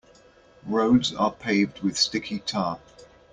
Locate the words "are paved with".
1.13-1.95